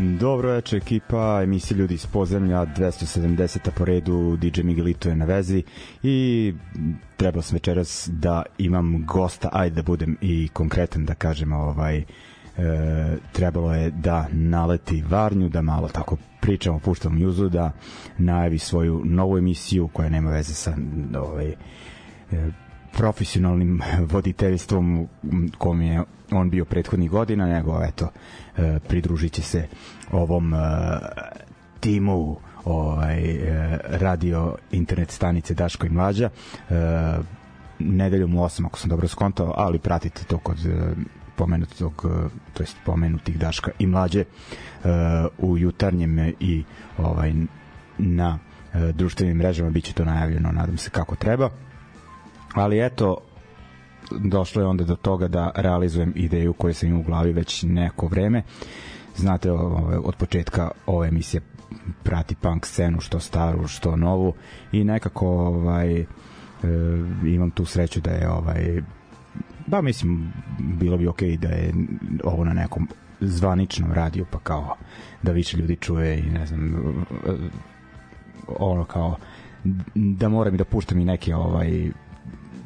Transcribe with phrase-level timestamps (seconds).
[0.00, 3.70] Dobro večer ekipa, emisija Ljudi iz pozemlja, 270.
[3.76, 5.62] po redu, DJ Miguelito je na vezi
[6.02, 6.54] i
[7.16, 12.04] trebao sam večeras da imam gosta, ajde da budem i konkretan da kažem ovaj, e,
[13.32, 17.72] trebalo je da naleti Varnju, da malo tako pričamo, puštamo muzu, da
[18.18, 20.76] najavi svoju novu emisiju koja nema veze sa
[21.18, 21.54] ovaj, e,
[22.92, 23.80] profesionalnim
[24.12, 25.08] voditeljstvom
[25.58, 26.02] kom je
[26.36, 28.08] on bio prethodnih godina, nego eto,
[28.56, 29.66] e, pridružit će se
[30.12, 30.58] ovom e,
[31.80, 36.30] timu ovaj, e, radio internet stanice Daško i Mlađa
[37.78, 40.56] nedeljom u 8 ako sam dobro skontao, ali pratite to kod
[41.36, 42.06] pomenutog,
[42.54, 44.24] to jest pomenutih Daška i Mlađe
[45.38, 46.64] u jutarnjem i
[46.98, 47.32] ovaj
[47.98, 48.38] na
[48.92, 51.50] društvenim mrežama biće to najavljeno, nadam se kako treba.
[52.54, 53.16] Ali eto
[54.10, 58.06] došlo je onda do toga da realizujem ideju koju sam imao u glavi već neko
[58.06, 58.42] vreme.
[59.16, 59.52] Znate
[60.04, 61.40] od početka ove emisije
[62.02, 64.34] prati punk scenu što staru što novu.
[64.72, 66.06] I nekako ovaj e,
[67.26, 68.82] imam tu sreću da je ovaj
[69.66, 71.74] ba mislim bilo bi okej okay da je
[72.24, 72.88] ovo na nekom
[73.20, 74.76] zvaničnom radiju pa kao
[75.22, 76.74] da više ljudi čuje i ne znam
[78.58, 79.16] ono kao
[79.94, 81.90] da moram i da puštam i neke ovaj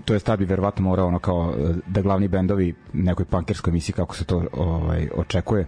[0.08, 3.94] to je tad bi verovatno morao ono kao e, da glavni bendovi nekoj punkerskoj emisiji
[3.94, 5.66] kako se to ovaj očekuje e,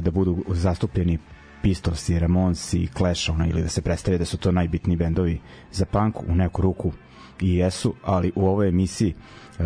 [0.00, 1.18] da budu zastupljeni
[1.62, 5.40] Pistols i Ramones i Clash ono, ili da se predstave da su to najbitniji bendovi
[5.72, 6.92] za punk u neku ruku
[7.40, 9.14] i jesu, ali u ovoj emisiji
[9.58, 9.64] uh,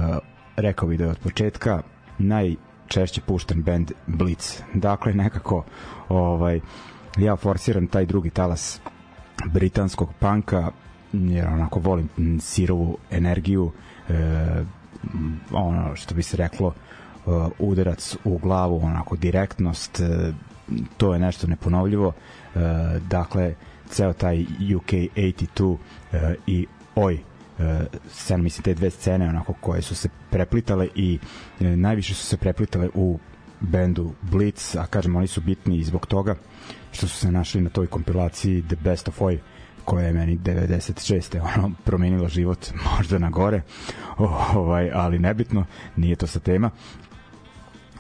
[0.57, 1.83] rekao bih da je od početka
[2.19, 4.61] najčešće pušten band Blitz.
[4.75, 5.65] Dakle, nekako
[6.09, 6.61] ovaj,
[7.19, 8.81] ja forsiram taj drugi talas
[9.53, 10.71] britanskog panka
[11.13, 12.09] jer onako volim
[12.41, 13.73] sirovu energiju
[14.09, 14.15] e,
[15.53, 20.33] ono što bi se reklo e, udarac u glavu onako direktnost e,
[20.97, 22.13] to je nešto neponovljivo.
[23.09, 23.55] Dakle
[23.89, 24.43] ceo taj
[24.77, 25.77] UK 82
[26.13, 27.19] e, i oj
[28.11, 31.19] scena, mislim te dve scene onako koje su se preplitale i
[31.61, 33.19] najviše su se preplitale u
[33.61, 36.35] bendu Blitz, a kažem oni su bitni i zbog toga
[36.93, 39.39] što su se našli na toj kompilaciji The Best of Oi
[39.89, 41.41] koja je meni 96.
[41.57, 43.63] ono promenila život možda na gore
[44.55, 45.65] ovaj, ali nebitno,
[45.97, 46.71] nije to sa tema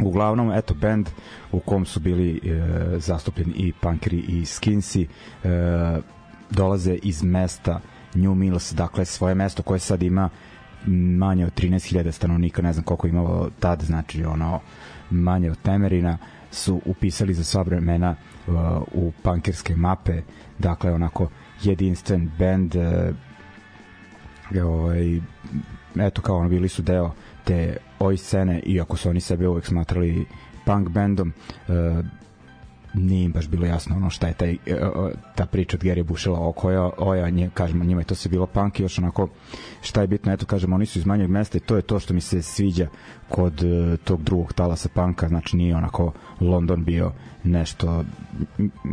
[0.01, 1.09] uglavnom eto band
[1.53, 5.09] u kom su bili e, zastupljeni i punkeri i skinsi e,
[6.51, 7.81] dolaze iz mesta
[8.15, 10.31] New Mills, dakle svoje mesto koje sad ima
[10.87, 14.61] manje od 13.000 stanovnika, ne znam koliko imalo tad, znači ono
[15.11, 16.19] manje od Temerina,
[16.51, 18.55] su upisali za sva vremena uh,
[18.93, 20.23] u punkerske mape,
[20.59, 21.29] dakle onako
[21.63, 25.21] jedinstven band uh, ovaj,
[26.01, 27.13] eto kao ono bili su deo
[27.45, 30.27] te oj scene, iako su oni sebe uvek smatrali
[30.65, 31.33] punk bandom,
[31.69, 31.75] uh,
[32.95, 34.57] nije im baš bilo jasno ono šta je taj, e,
[35.35, 38.47] ta priča od Gary Bushela oko oja, oja nje, kažemo, njima je to se bilo
[38.47, 39.29] punk i još onako
[39.81, 42.15] šta je bitno, eto kažemo, oni su iz manjeg mesta i to je to što
[42.15, 42.89] mi se sviđa
[43.29, 43.63] kod
[44.05, 47.13] tog drugog talasa panka, znači nije onako London bio
[47.45, 48.05] nešto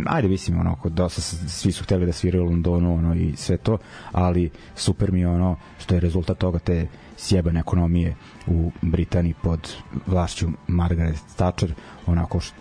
[0.06, 3.78] ajde mislim onako dosta svi su hteli da sviraju u Londonu ono i sve to,
[4.12, 6.88] ali super mi je ono što je rezultat toga te
[7.18, 8.16] sjebane ekonomije
[8.48, 9.74] u Britaniji pod
[10.08, 11.74] vlašću Margaret Thatcher
[12.06, 12.56] onako što,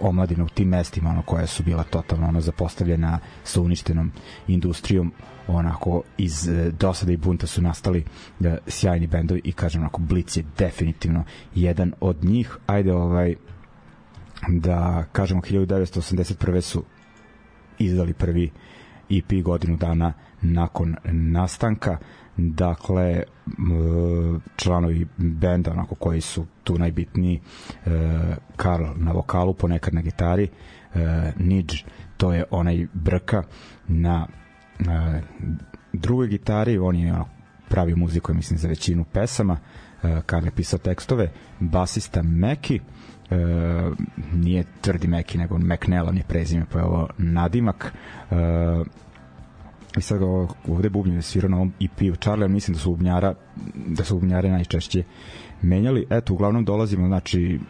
[0.00, 4.12] omladina u tim mestima ono koja su bila totalno ono zapostavljena sa uništenom
[4.48, 5.12] industrijom
[5.48, 8.04] onako iz e, dosada i bunta su nastali
[8.40, 12.56] e, sjajni bendovi i kažem onako Blitz je definitivno jedan od njih.
[12.66, 13.34] Ajde ovaj
[14.48, 16.60] da kažemo 1981.
[16.60, 16.84] su
[17.78, 18.50] izdali prvi
[19.10, 20.12] EP godinu dana
[20.42, 21.98] nakon nastanka
[22.36, 23.22] dakle
[24.56, 27.40] članovi benda onako koji su tu najbitniji
[27.86, 27.90] e,
[28.56, 30.48] Karl na vokalu ponekad na gitari
[30.94, 31.82] e, Nidž
[32.16, 33.42] to je onaj brka
[33.88, 34.26] na
[34.80, 35.22] e,
[35.92, 37.14] drugoj gitari on je
[37.68, 39.58] pravi muziku mislim za većinu pesama
[40.26, 42.80] Karl je pisao tekstove basista Meki
[43.30, 43.36] e,
[44.32, 47.92] nije tvrdi Meki nego McNellon je prezime pa je ovo nadimak
[48.30, 48.34] e,
[49.96, 50.20] i sad
[50.68, 53.34] ovde bubnje svira na ovom EP-u Charlie, mislim da su bubnjara
[53.86, 55.04] da su bubnjare najčešće
[55.62, 56.06] menjali.
[56.10, 57.60] Eto, uglavnom dolazimo, znači,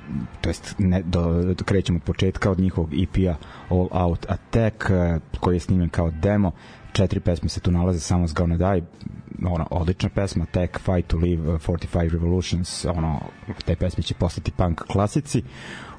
[0.41, 3.35] to jest ne, do, krećemo od početka od njihovog EP-a
[3.69, 6.53] All Out Attack, eh, koji je snimljen kao demo.
[6.93, 8.83] Četiri pesme se tu nalaze, samo s Gonna Die,
[9.47, 13.21] ono, odlična pesma, Attack, Fight to Live, 45 eh, Revolutions, ono,
[13.65, 15.43] te pesme će postati punk klasici.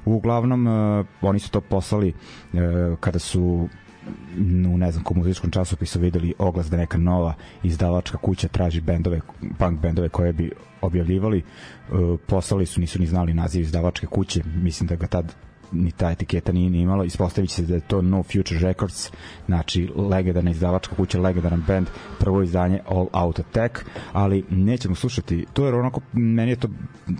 [0.04, 2.12] Uglavnom, uh, oni su to poslali
[2.52, 2.60] uh,
[3.00, 3.68] kada su
[4.72, 9.20] u ne znam kom muzičkom časopisu videli oglas da neka nova izdavačka kuća traži bendove,
[9.58, 11.42] punk bendove koje bi objavljivali.
[11.92, 15.34] Uh, poslali su, nisu ni znali naziv izdavačke kuće, mislim da ga tad
[15.72, 19.10] ni ta etiketa nije ni ispostavit se da je to No Future Records
[19.46, 21.86] znači legendarna izdavačka kuća legendaran band
[22.18, 26.68] prvo izdanje All Out Attack ali nećemo slušati to jer onako meni je to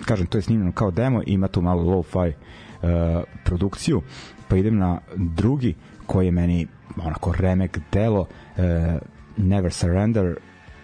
[0.05, 4.02] kažem to je snimljeno kao demo ima tu malo low-fi uh, produkciju
[4.49, 5.75] pa idem na drugi
[6.06, 8.64] koji je meni onako remek delo uh,
[9.37, 10.37] Never Surrender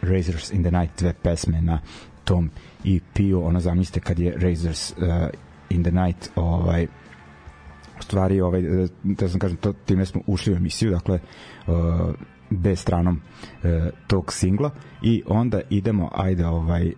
[0.02, 1.80] Razors in the Night dve pesme na
[2.24, 2.50] tom
[2.84, 4.96] EP-u ono zamislite kad je Razors uh,
[5.70, 6.86] in the Night ovaj
[8.00, 8.62] stvari ovaj
[9.02, 11.20] da sam kažem to time smo ušli u emisiju dakle
[11.66, 11.74] uh,
[12.50, 13.70] B stranom uh,
[14.06, 14.70] tog singla
[15.02, 16.92] i onda idemo ajde ovaj uh,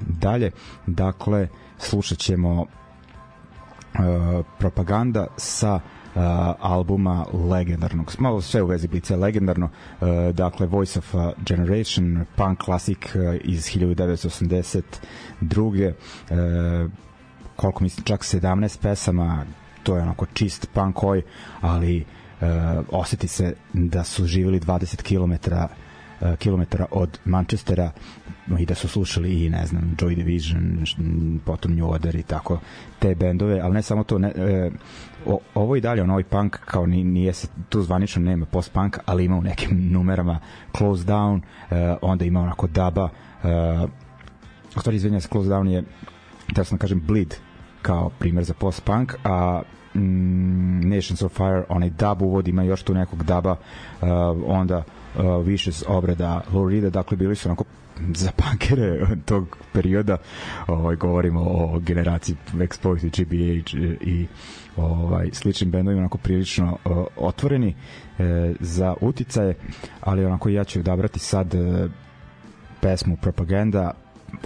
[0.00, 0.50] dalje
[0.86, 1.48] dakle
[1.78, 2.66] slušat ćemo uh,
[4.58, 5.80] propaganda sa
[6.14, 6.22] uh,
[6.60, 9.68] albuma legendarnog, malo sve u vezi Blica legendarno,
[10.00, 15.92] uh, dakle Voice of a Generation, punk klasik uh, iz 1982.
[16.30, 16.90] Uh,
[17.56, 19.44] koliko mislim, čak 17 pesama,
[19.82, 21.22] to je onako čist punk oj,
[21.60, 22.04] ali
[22.40, 22.46] uh,
[22.90, 25.50] oseti se da su živjeli 20 km
[26.38, 27.90] kilometara od Manchestera
[28.58, 30.86] i da su slušali i ne znam Joy Division,
[31.44, 32.60] potom New Order i tako
[32.98, 34.70] te bendove, ali ne samo to ne, e,
[35.26, 38.72] o, ovo i dalje on ovaj punk kao ni, nije se tu zvanično nema post
[38.72, 40.38] punk, ali ima u nekim numerama
[40.76, 43.08] Close Down, e, onda ima onako Daba
[43.44, 43.48] e,
[44.76, 45.84] u stvari izvinja se Close Down je
[46.48, 47.34] da sam kažem Bleed
[47.82, 49.62] kao primer za post punk, a
[49.94, 54.08] mm, Nations of Fire, onaj dub uvod ima još tu nekog daba, uh,
[54.46, 57.64] onda uh, više obrada Lorida, dakle bili su onako
[58.14, 60.16] za punkere tog perioda
[60.66, 64.26] ovaj govorimo o generaciji Exposed GBH i
[64.76, 67.74] ovaj sličnim bendovima onako prilično uh, otvoreni
[68.18, 69.54] e, za uticaje
[70.00, 71.88] ali onako ja ću odabrati sad e,
[72.80, 73.90] pesmu Propaganda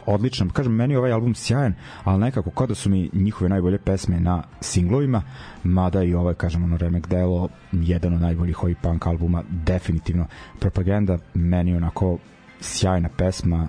[0.06, 1.74] odličan, kažem, meni ovaj album sjajan,
[2.04, 5.22] ali nekako kao da su mi njihove najbolje pesme na singlovima,
[5.64, 10.26] mada i ovaj, kažem, ono, Remek Delo, jedan od najboljih ovih punk albuma, definitivno
[10.60, 12.18] propaganda, meni onako
[12.60, 13.68] sjajna pesma,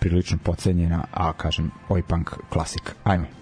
[0.00, 2.94] prilično pocenjena, a kažem, ovaj punk klasik.
[3.04, 3.37] Ajmo.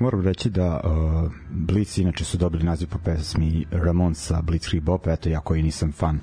[0.00, 5.06] Moram reći da uh, Blitz inače su dobili naziv po pesmi Ramon sa Blitzkrieg Bop,
[5.06, 6.16] eto ja koji nisam fan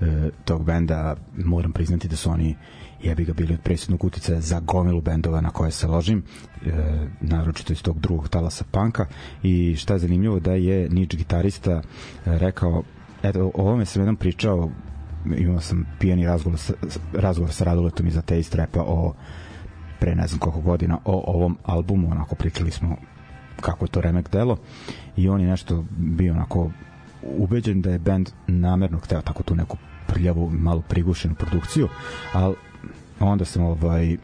[0.00, 0.06] uh,
[0.44, 2.56] tog benda, moram priznati da su oni
[3.02, 6.22] jebi ga bili od presudnog uticaja za gomilu bendova na koje se ložim,
[6.66, 6.70] e,
[7.20, 9.06] naročito iz tog drugog talasa panka
[9.42, 11.82] i šta je zanimljivo da je Nič gitarista e,
[12.24, 12.82] rekao,
[13.22, 14.70] eto o ovome sam jednom pričao
[15.36, 16.72] imao sam pijani razgovor sa,
[17.12, 19.14] razgovor sa Raduletom iza te istrepa o
[20.00, 22.96] pre ne znam koliko godina o ovom albumu, onako pričali smo
[23.60, 24.56] kako je to remek delo
[25.16, 26.70] i on je nešto bio onako
[27.22, 31.88] ubeđen da je band namerno hteo tako tu neku prljavu, malo prigušenu produkciju,
[32.32, 32.54] ali
[33.20, 34.18] onda sam ovaj e,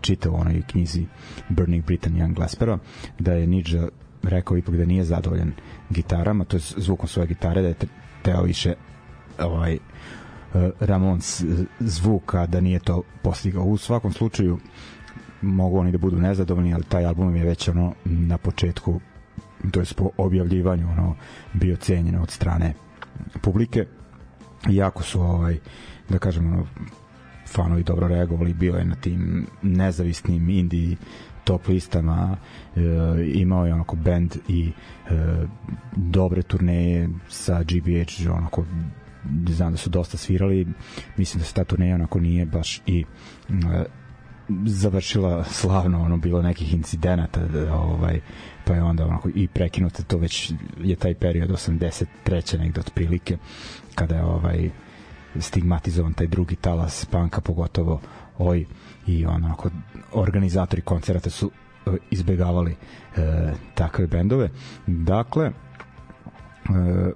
[0.00, 1.06] čitao u onoj knjizi
[1.48, 2.78] Burning Britain Young Glaspera
[3.18, 3.88] da je Nidža
[4.22, 5.52] rekao ipak da nije zadovoljan
[5.90, 7.74] gitarama, to je zvukom svoje gitare, da je
[8.22, 8.74] teo više
[9.38, 9.78] ovaj
[10.54, 11.44] Eh, Ramons
[11.80, 13.64] zvuka da nije to postigao.
[13.64, 14.58] U svakom slučaju
[15.42, 19.00] mogu oni da budu nezadovoljni, ali taj album je već ono na početku
[19.70, 21.16] to je po objavljivanju ono
[21.52, 22.74] bio cenjeno od strane
[23.42, 23.86] publike.
[24.68, 25.58] Jako su ovaj
[26.08, 26.66] da kažemo ono,
[27.48, 30.96] fanovi dobro reagovali bio je na tim nezavisnim indie
[31.44, 32.36] top listama
[32.76, 32.80] e,
[33.34, 34.72] imao je onako band i
[35.10, 35.12] e,
[35.96, 38.64] dobre turneje sa GBH onako
[39.48, 40.66] znam da su dosta svirali
[41.16, 43.04] mislim da se ta turneja onako nije baš i
[43.48, 43.84] e,
[44.66, 47.40] završila slavno ono bilo nekih incidenata
[47.72, 48.20] ovaj
[48.64, 52.58] pa je onda onako i prekinuto to već je taj period 83.
[52.58, 53.38] negde otprilike
[53.94, 54.70] kada je ovaj
[55.40, 58.00] stigmatizovan taj drugi talas panka pogotovo
[58.38, 58.66] oj
[59.06, 59.70] i onako
[60.12, 61.50] organizatori koncerata su
[61.86, 62.76] e, izbegavali
[63.16, 64.50] e, takve bendove
[64.86, 65.52] dakle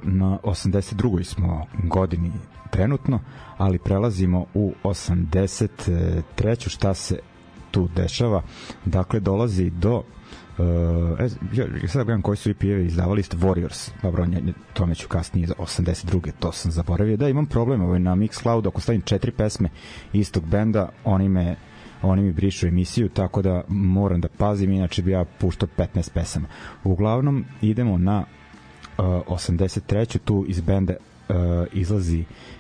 [0.03, 1.23] na 82.
[1.25, 2.33] smo godini
[2.71, 3.21] trenutno,
[3.57, 6.69] ali prelazimo u 83.
[6.69, 7.19] šta se
[7.71, 8.43] tu dešava.
[8.85, 10.03] Dakle, dolazi do
[10.59, 10.65] Uh,
[11.53, 14.43] ja, ja sad gledam koji su EP-evi izdavali ste Warriors, dobro, nje,
[14.73, 16.31] tome ću kasnije 82.
[16.39, 19.69] to sam zaboravio da imam problem ovaj, na Mixcloud ako stavim četiri pesme
[20.13, 21.57] istog benda oni me
[22.03, 26.49] oni mi brišu emisiju, tako da moram da pazim, inače bi ja puštao 15 pesama.
[26.85, 28.25] Uglavnom, idemo na
[28.99, 30.19] 83.
[30.19, 30.95] tu iz benda
[31.29, 31.37] uh,
[31.73, 32.56] izlazi uh,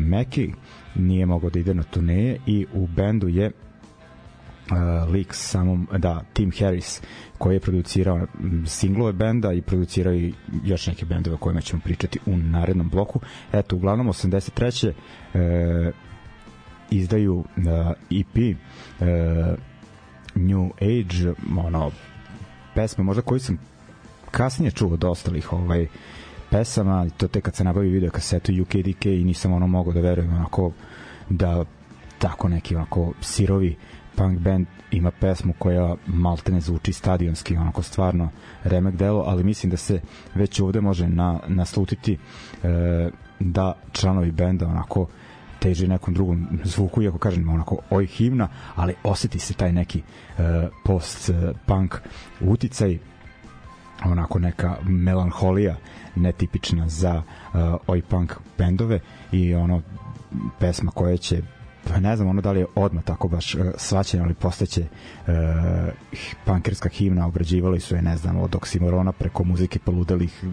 [0.00, 0.52] Meki,
[0.94, 3.50] nije mogao da ide na turneje i u bendu je
[4.70, 7.02] uh, lik samom, da, Tim Harris
[7.38, 8.26] koji je producirao
[8.66, 10.34] singlove benda i producirao i
[10.64, 13.20] još neke bendove o kojima ćemo pričati u narednom bloku.
[13.52, 14.92] Eto, uglavnom 83.
[15.34, 15.94] Uh,
[16.90, 17.44] izdaju uh,
[18.10, 19.06] EP uh,
[20.34, 21.90] New Age, ono,
[22.74, 23.58] pesme možda koji sam
[24.30, 25.86] kasnije čuo od ostalih ovaj,
[26.50, 30.34] pesama, to te kad se nabavi video kasetu UKDK i nisam ono mogao da verujem
[30.34, 30.72] onako
[31.30, 31.64] da
[32.18, 33.76] tako neki onako sirovi
[34.16, 38.30] punk band ima pesmu koja maltene zvuči stadionski, onako stvarno
[38.64, 40.00] remek delo, ali mislim da se
[40.34, 42.18] već ovde može na, naslutiti
[42.62, 43.10] e,
[43.40, 45.06] da članovi benda onako
[45.58, 50.68] teže nekom drugom zvuku, iako kažem onako oj himna, ali oseti se taj neki e,
[50.84, 51.94] post-punk
[52.40, 52.98] uticaj
[54.04, 55.76] onako neka melanholija
[56.16, 59.00] netipična za uh, oj punk bendove
[59.32, 59.82] i ono
[60.58, 61.42] pesma koja će
[61.88, 65.34] pa ne znam ono da li je odmah tako baš uh, svaćena ali postaće uh,
[66.44, 70.44] punkerska himna obrađivali su je ne znam od Oxymorona preko muzike poludelih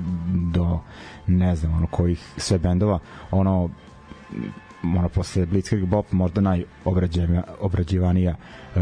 [0.53, 0.79] do
[1.27, 2.99] ne znam ono kojih sve bendova
[3.31, 3.69] ono
[4.83, 8.35] ono posle Blitzkrieg Bop možda najobrađivanija
[8.75, 8.81] uh,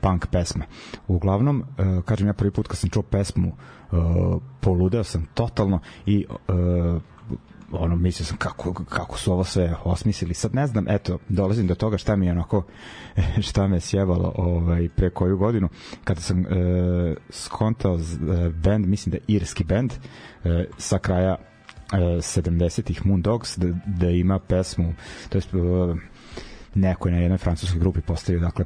[0.00, 0.64] punk pesma.
[1.08, 3.52] Uglavnom, uh, kažem ja prvi put kad sam čuo pesmu
[4.60, 7.02] poludeo sam totalno i uh,
[7.72, 10.34] ono mislio sam kako, kako su ovo sve osmislili.
[10.34, 12.62] Sad ne znam eto dolazim do toga šta mi je onako
[13.48, 15.68] šta me sjebalo ovaj pre koju godinu
[16.04, 16.46] kada sam uh,
[17.30, 18.00] skontao uh,
[18.64, 21.36] band mislim da je irski band uh, sa kraja
[21.92, 24.94] uh, 70-ih Moondogs da, da ima pesmu
[25.28, 25.96] to je uh,
[26.74, 28.64] neko je na jednoj francuskoj grupi postavio dakle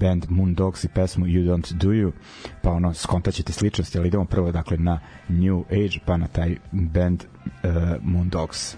[0.00, 2.12] band Moondogs i pesmu You Don't Do You,
[2.62, 7.24] pa ono, skontaćete sličnosti, ali idemo prvo dakle na New Age, pa na taj band
[7.24, 7.70] uh,
[8.02, 8.76] Moondogs.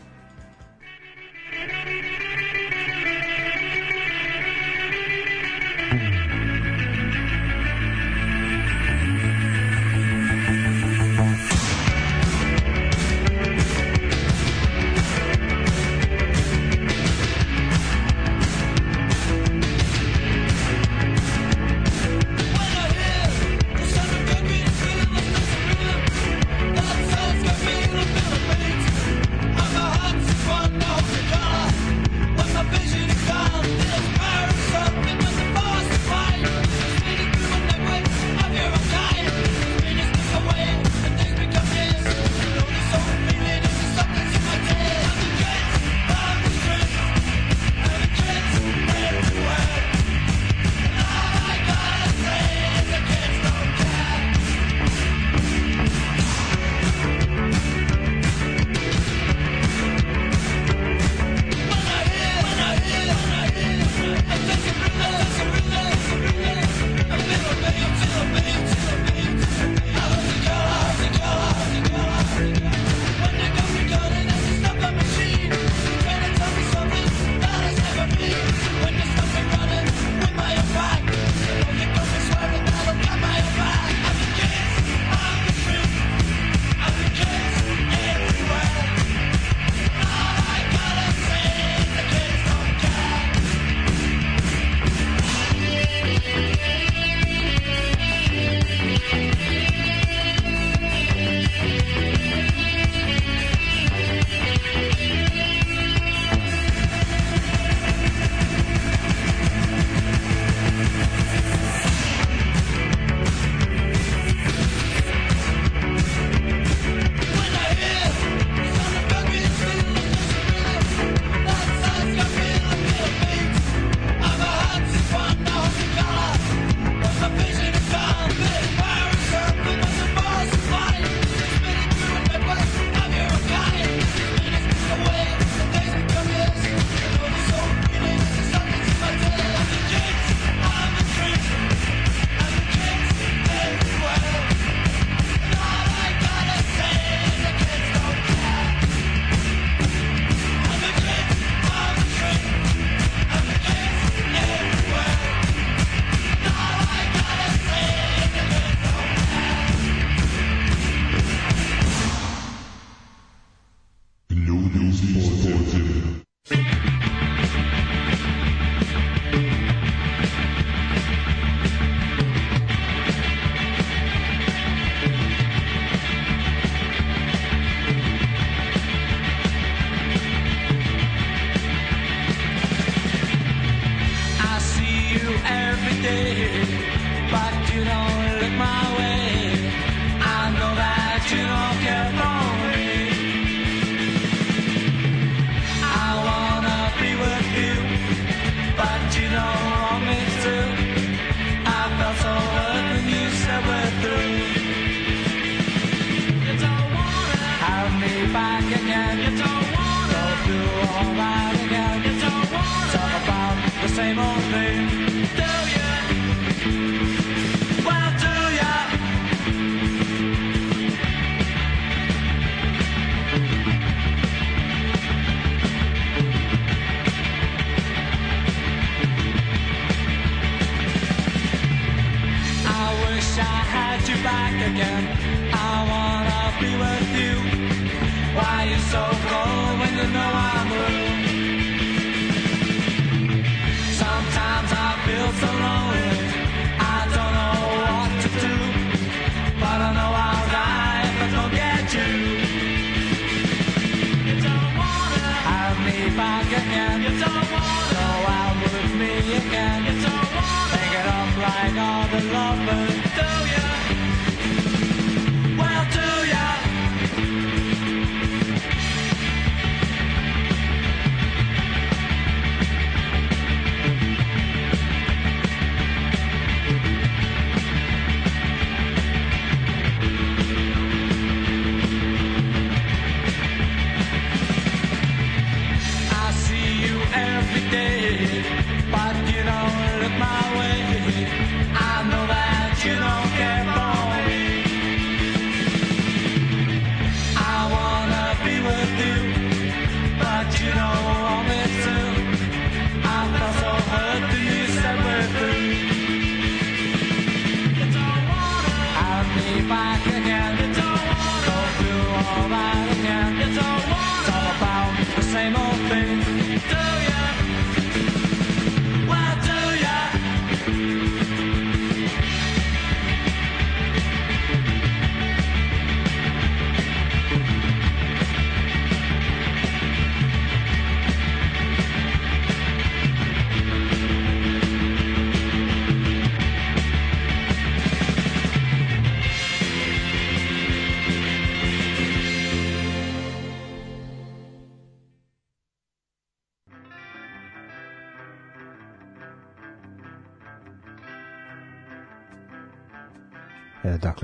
[262.64, 263.75] Government, though.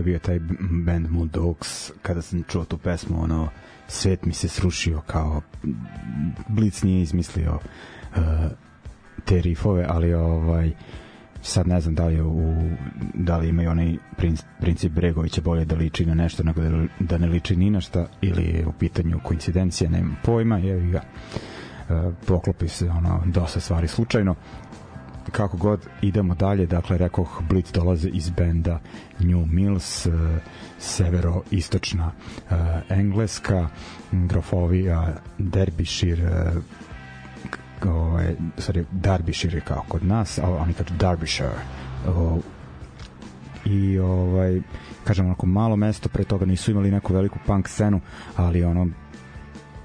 [0.02, 0.38] Dakle bio taj
[0.84, 3.48] band Moon Dogs kada sam čuo tu pesmu ono
[3.88, 5.42] svet mi se srušio kao
[6.48, 8.22] Blitz nije izmislio uh,
[9.24, 10.72] te rifove ali ovaj
[11.42, 12.54] sad ne znam da li u
[13.14, 13.96] da li imaju onaj
[14.60, 18.06] princip Bregovića bolje da liči na nešto nego da, da ne liči ni na šta
[18.20, 23.88] ili je u pitanju koincidencija nemam pojma je ga uh, poklopi se ono dosta stvari
[23.88, 24.34] slučajno
[25.30, 28.80] kako god idemo dalje, dakle rekoh Blitz dolaze iz benda
[29.18, 30.12] New Mills uh,
[30.80, 32.56] severo-istočna uh,
[32.88, 33.68] engleska.
[34.12, 36.62] Grofovija Derbyshire uh,
[37.86, 41.58] ovaj, sorry, Derbyshire kao kod nas, a oni kažu Derbyshire.
[42.08, 42.38] Uh,
[43.64, 44.60] i ovaj
[45.04, 48.00] kažem onako malo mesto pre toga nisu imali neku veliku punk scenu
[48.36, 48.88] ali ono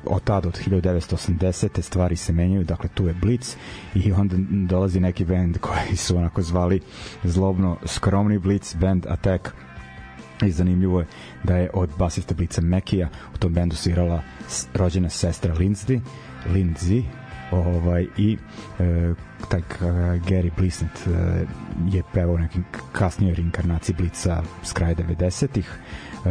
[0.10, 1.82] od tada, od 1980.
[1.82, 3.56] stvari se menjaju, dakle tu je Blitz
[3.96, 6.82] i onda dolazi neki band koji su onako zvali
[7.24, 9.50] zlobno skromni Blitz band Attack
[10.46, 11.08] i zanimljivo je
[11.44, 14.22] da je od basista Blica Mekija u tom bendu svirala
[14.74, 16.00] rođena sestra Lindsay
[16.46, 17.04] Lindsay
[17.52, 18.38] ovaj i
[18.80, 19.14] e,
[19.50, 19.62] taj
[20.28, 21.46] Gary Blissett e,
[21.88, 25.72] je pevao nekim kasnijoj reinkarnaciji Blica s kraja 90-ih
[26.26, 26.30] e,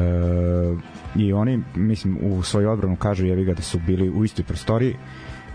[1.18, 4.94] i oni mislim u svoju odbranu kažu jevi ga da su bili u istoj prostoriji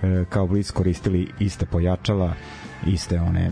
[0.03, 2.33] e, kao Blitz koristili iste pojačala
[2.87, 3.51] iste one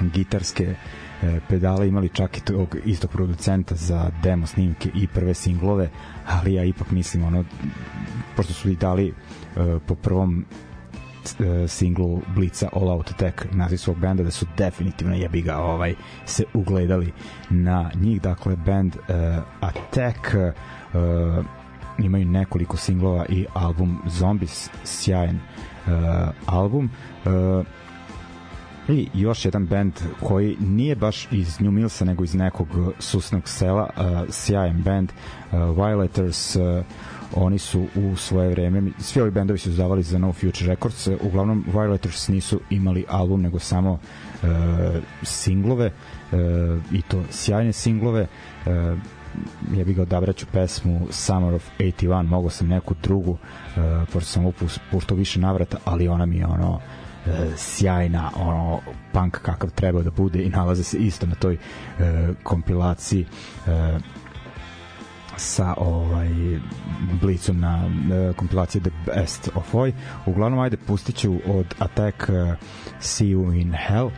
[0.00, 0.74] gitarske
[1.22, 5.90] e, pedale imali čak i tog istog producenta za demo snimke i prve singlove
[6.26, 7.44] ali ja ipak mislim ono
[8.36, 9.12] pošto su i dali e,
[9.86, 10.44] po prvom
[11.68, 15.94] singlu Blica All Out Attack naziv svog benda da su definitivno jebi ga ovaj
[16.24, 17.12] se ugledali
[17.50, 18.22] na njih.
[18.22, 19.12] Dakle band uh,
[19.60, 20.54] Attack uh,
[21.98, 25.36] imaju nekoliko singlova i album Zombies sjajan
[25.86, 25.92] uh,
[26.46, 26.90] album.
[27.24, 27.66] Uh,
[28.88, 33.90] i još jedan band koji nije baš iz New Millsa nego iz nekog susnog sela.
[33.96, 36.84] Uh, sjajan band uh, Violators uh,
[37.34, 41.08] oni su u svoje vreme svi ovi bendovi su izdavali za No Future Records.
[41.20, 44.48] Uglavnom Violators nisu imali album nego samo uh,
[45.22, 45.86] singlove
[46.32, 46.38] uh,
[46.92, 48.26] i to sjajne singlove.
[48.66, 48.98] Uh,
[49.76, 53.38] ja bih ga odabraću pesmu Summer of 81 mogo sam neku drugu uh,
[54.12, 54.52] pošto sam
[54.90, 58.80] puštao više navrata ali ona mi je ono uh, sjajna ono
[59.12, 62.04] punk kakav treba da bude i nalaze se isto na toj uh,
[62.42, 63.26] kompilaciji
[63.66, 64.00] uh,
[65.36, 66.28] sa ovaj
[67.20, 69.92] blicom na uh, kompilaciji The Best of Oi.
[70.26, 72.54] Uglavnom, ajde, pustit ću od Attack uh,
[73.00, 74.12] See You in Hell uh,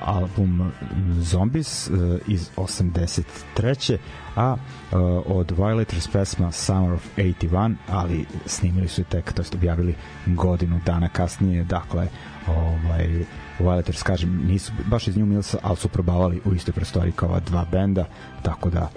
[0.00, 0.72] album
[1.20, 3.98] Zombies uh, iz 83.
[4.36, 9.94] a uh, od Violators pesma Summer of 81, ali snimili su tek, to jest objavili
[10.26, 12.08] godinu dana kasnije, dakle
[12.46, 13.24] ovaj
[13.58, 17.66] Violators kažem nisu baš iz New Millsa, ali su probavali u istoj prostoriji kao dva
[17.70, 18.04] benda,
[18.42, 18.90] tako da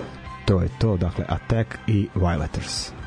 [0.46, 3.01] to je to, dakle Attack i Violators.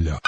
[0.00, 0.21] Iz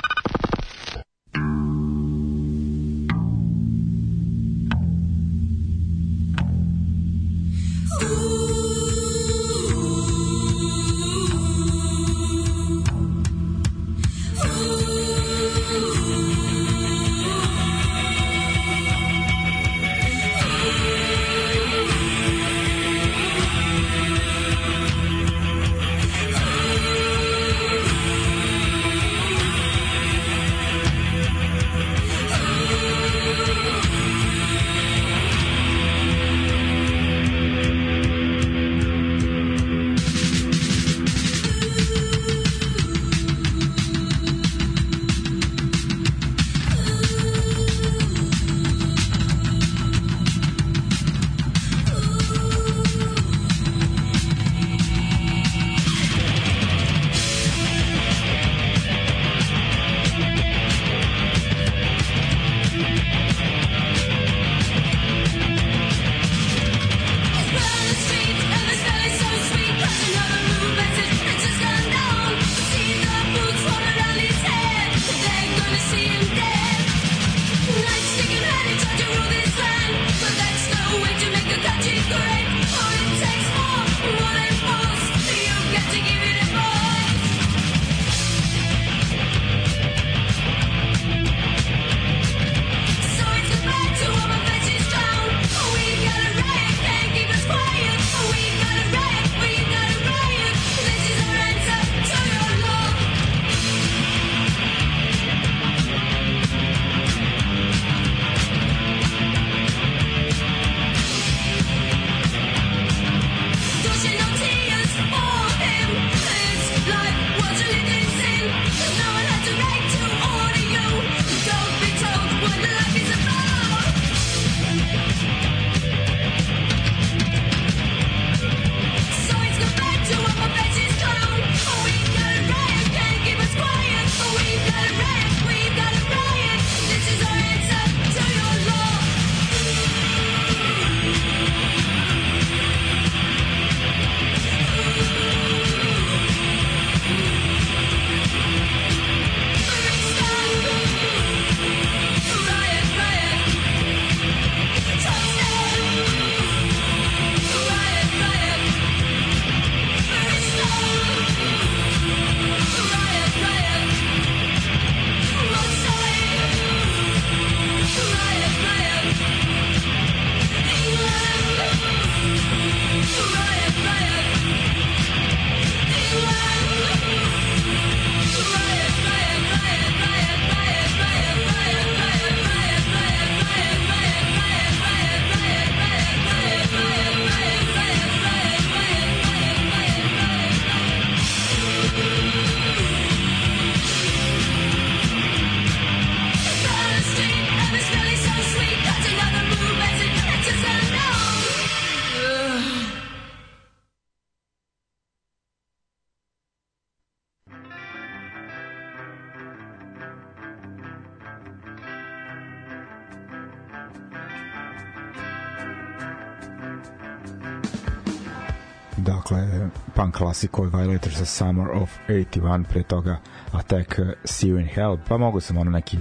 [220.18, 223.16] klasiko Violators of Summer of 81 pre toga
[223.52, 225.98] Attack See You in Hell pa mogu sam ono neki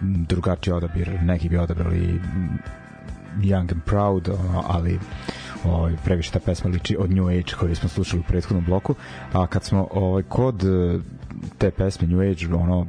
[0.00, 2.20] drugačiji odabir neki bi odabrali
[3.36, 4.98] Young and Proud ono, ali
[5.64, 8.94] ovaj previše ta pesma liči od New Age koju smo slušali u prethodnom bloku
[9.32, 10.64] a kad smo ovaj kod
[11.58, 12.86] te pesme New Age ono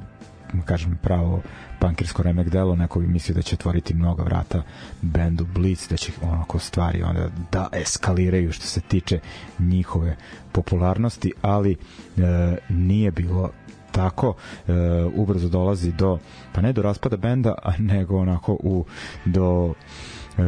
[0.65, 1.41] kažem pravo
[1.79, 4.63] pankirsko remek delo, neko bi mislio da će otvoriti mnogo vrata
[5.01, 9.19] bendu Blitz, da će onako stvari onda da eskaliraju što se tiče
[9.59, 10.15] njihove
[10.51, 11.77] popularnosti, ali e,
[12.69, 13.49] nije bilo
[13.91, 14.33] tako
[14.67, 14.73] e,
[15.15, 16.19] ubrzo dolazi do
[16.53, 18.85] pa ne do raspada benda nego onako u
[19.25, 19.73] do
[20.37, 20.41] e,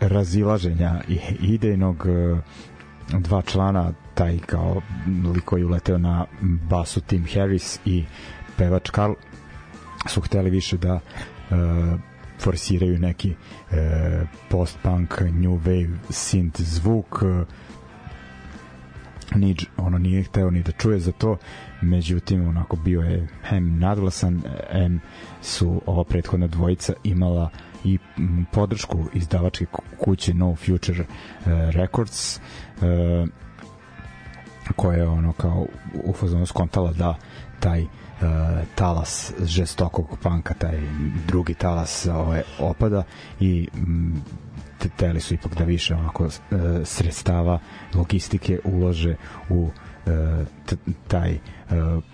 [0.00, 1.00] razilaženja
[1.40, 2.40] idejnog e,
[3.18, 4.80] dva člana taj kao
[5.34, 8.04] liko koji uleteo na basu Tim Harris i
[8.60, 9.14] pevač Carl
[10.08, 11.00] su hteli više da uh,
[12.40, 13.76] forsiraju neki uh,
[14.50, 17.22] post-punk, new wave, synth zvuk.
[17.22, 17.46] Uh,
[19.76, 21.36] ono nije hteo ni da čuje za to.
[21.80, 25.00] Međutim onako bio je hem nadglasan em
[25.42, 27.50] su ova prethodna dvojica imala
[27.84, 27.98] i
[28.52, 29.66] podršku izdavačke
[29.98, 33.28] kuće No Future uh, Records uh,
[34.76, 35.66] koja je ono kao
[36.04, 37.16] u fazonu skontala da
[37.60, 37.86] taj
[38.20, 38.28] uh,
[38.74, 40.80] talas žestokog panka, taj
[41.26, 43.02] drugi talas ovaj, opada
[43.40, 44.16] i mm,
[44.96, 46.30] teli su ipak da više onako uh,
[46.84, 47.58] sredstava
[47.94, 49.16] logistike ulože
[49.48, 49.72] u uh,
[51.08, 51.38] taj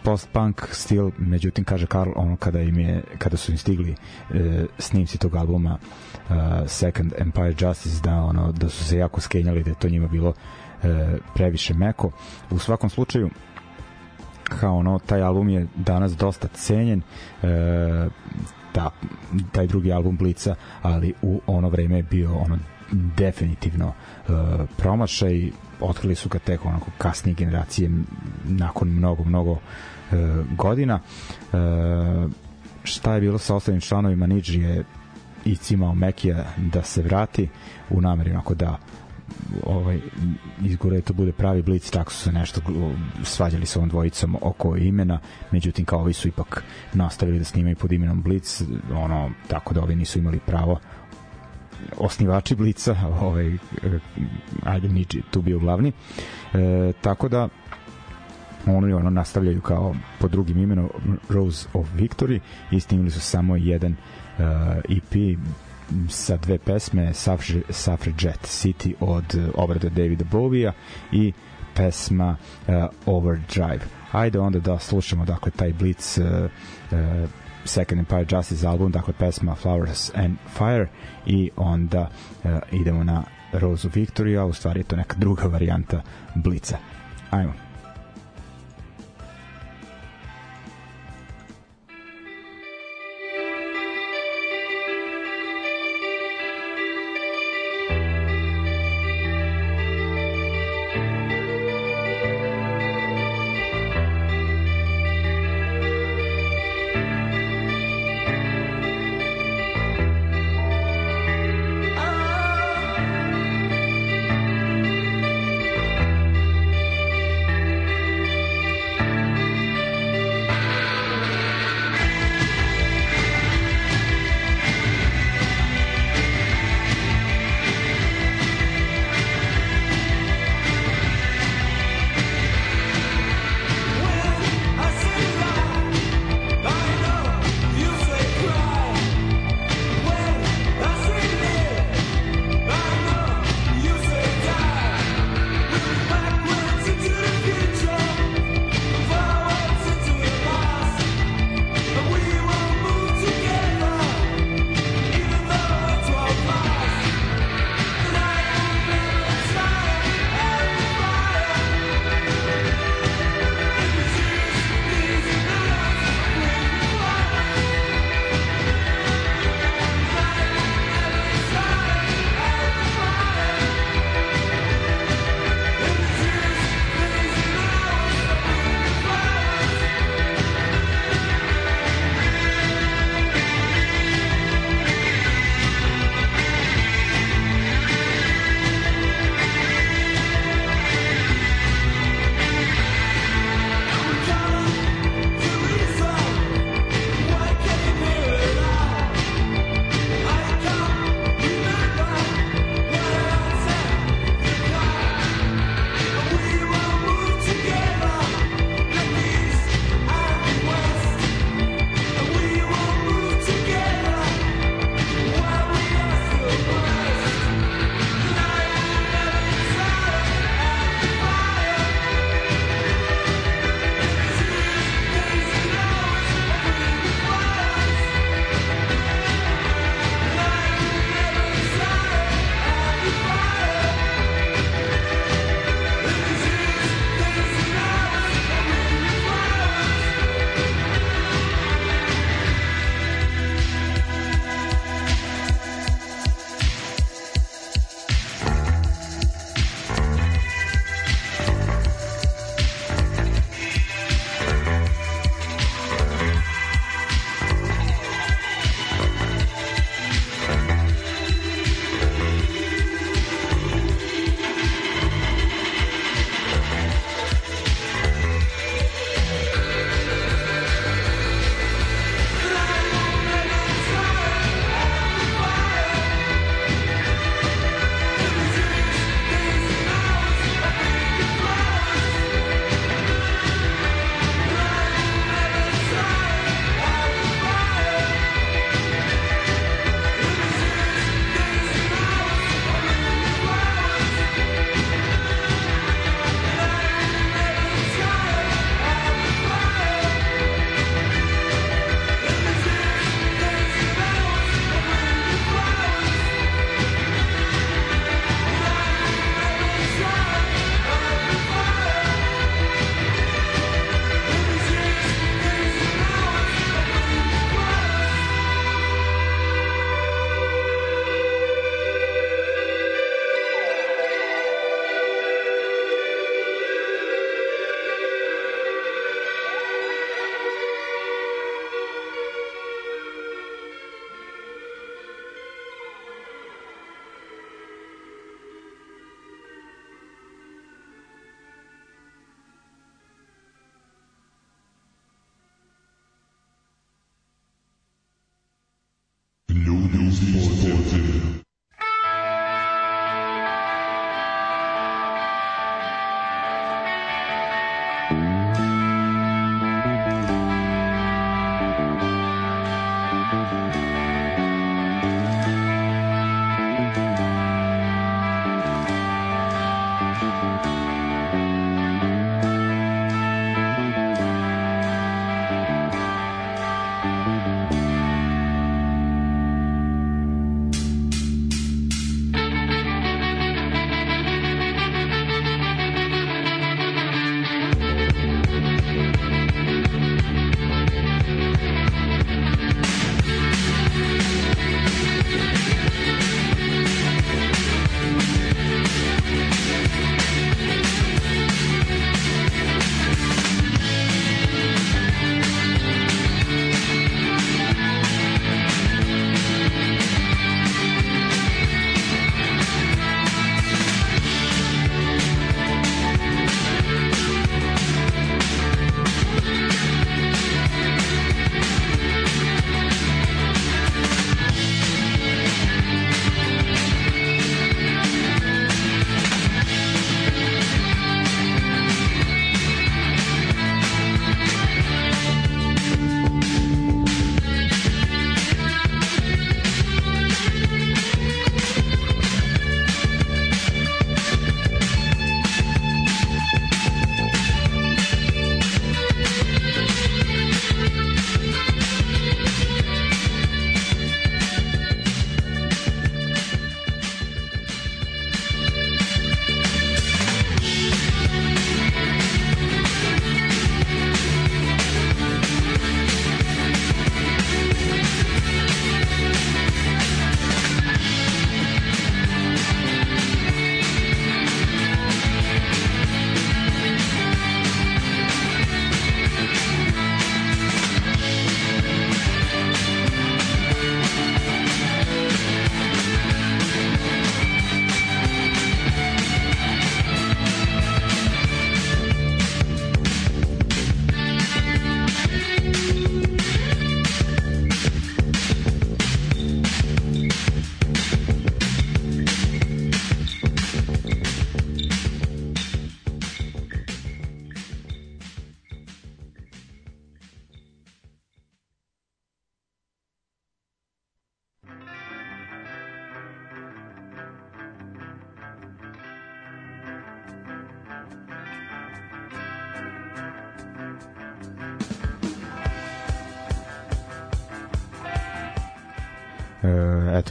[0.03, 4.37] post-punk stil, međutim kaže Karl ono kada im je, kada su im stigli uh,
[4.79, 9.71] snimci tog albuma uh, Second Empire Justice da ono da su se jako skenjali da
[9.71, 10.33] je to njima bilo
[11.35, 12.11] previše meko.
[12.51, 13.31] U svakom slučaju
[14.49, 17.03] kao ono, taj album je danas dosta cenjen
[17.43, 18.09] e,
[18.73, 18.91] ta,
[19.53, 22.59] taj drugi album Blica, ali u ono vreme je bio ono
[22.93, 24.33] definitivno e,
[24.77, 27.91] promašaj otkrili su ga tek onako kasnije generacije
[28.45, 30.17] nakon mnogo mnogo e,
[30.57, 31.01] godina.
[31.53, 31.57] E,
[32.85, 34.27] šta je bilo sa ostalim članovima?
[34.27, 34.85] Nidži je
[35.45, 37.49] i cimao Mekija da se vrati
[37.91, 38.79] u nameri onako da
[39.63, 40.01] ovaj
[40.63, 42.61] izgore to bude pravi blic tako su se nešto
[43.25, 45.21] svađali sa ovom dvojicom oko imena
[45.51, 46.65] međutim kao ovi su ipak
[46.95, 48.63] nastavili da snimaju pod imenom Blic
[48.95, 50.79] ono tako da ovi nisu imali pravo
[51.97, 52.97] osnivači Blica
[53.27, 53.57] ovaj
[54.65, 55.93] ajde Niči tu bio glavni.
[56.55, 57.49] E, tako da
[58.67, 60.89] oni ono nastavljaju kao pod drugim imenom
[61.29, 64.45] Rose of Victory i snimili su samo jedan uh,
[64.89, 65.39] EP
[66.09, 67.15] sa dve pesme
[67.71, 70.73] Suffragette City od uh, obrade Davida Bovija
[71.13, 71.33] i
[71.75, 72.37] pesma
[72.69, 72.75] uh,
[73.07, 73.81] Overdrive.
[74.13, 77.29] Ajde onda da slušamo dakle taj Blitz uh, uh,
[77.65, 80.89] Second Empire Justice album, dakle pesma Flowers and Fire
[81.27, 82.11] i onda
[82.45, 86.03] uh, idemo na Rose of Victory, a u stvari je to neka druga varijanta
[86.35, 86.77] Blitza.
[87.31, 87.66] Ajmo.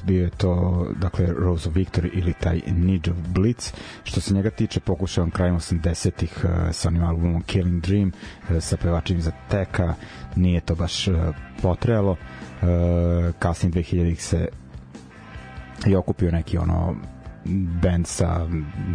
[0.08, 3.72] Bio je to dakle Rose of Victory ili taj Need of Blitz.
[4.04, 8.12] Što se njega tiče pokušavam krajem 80-ih uh, sa onim albumom Killing Dream
[8.50, 9.94] uh, sa pevačima za Teka.
[10.36, 11.08] Nije to baš
[11.62, 12.18] potrebalo uh,
[13.40, 14.48] kasnije 2000-ih se
[15.88, 16.96] i okupio neki ono
[17.82, 18.48] band sa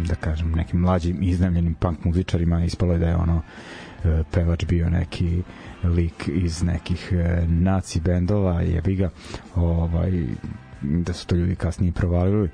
[0.07, 2.63] da kažem nekim mlađim iznajmljenim punk muzičarima.
[2.63, 3.41] Ispalo je da je ono
[4.31, 5.43] pevač bio neki
[5.83, 7.11] lik iz nekih
[7.47, 9.09] naci bendova jebi ga.
[9.55, 10.11] Ovaj
[10.81, 12.49] da su to ljudi kasnije provalili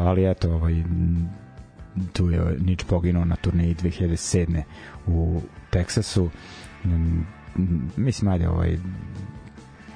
[0.00, 0.82] ali eto ovaj
[2.12, 4.62] tu je Nič poginuo na turneji 2007.
[5.06, 5.40] u
[5.70, 6.30] Teksasu
[7.96, 8.78] mislim ajde ovaj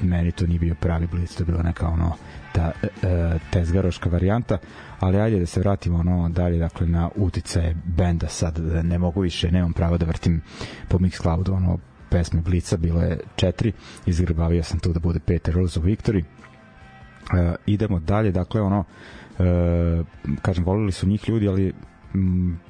[0.03, 2.12] meni to nije bio pravi blic, to je bila neka ono
[2.53, 4.59] ta e, tezgaroška varijanta,
[5.01, 9.20] ali ajde da se vratimo ono dalje, dakle na uticaje benda sad, da ne mogu
[9.20, 10.40] više, nemam pravo da vrtim
[10.88, 11.78] po Mixcloudu ono
[12.11, 13.72] pesme Blica, bilo je četiri,
[14.07, 16.24] izgrbavio sam tu da bude Peter Rose of Victory.
[17.34, 18.84] E, idemo dalje, dakle ono
[19.38, 20.02] e,
[20.42, 21.72] kažem, volili su njih ljudi, ali
[22.14, 22.60] m,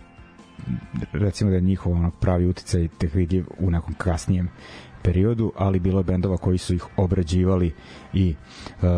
[1.13, 4.49] recimo da je njihov onog pravi uticaj tek vidljiv u nekom kasnijem
[5.03, 7.75] periodu, ali bilo je bendova koji su ih obrađivali
[8.13, 8.35] i
[8.83, 8.89] uh,